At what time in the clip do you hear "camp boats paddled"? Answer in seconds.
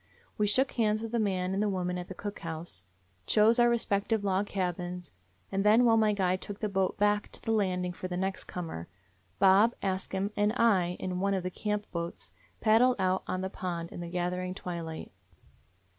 11.51-12.95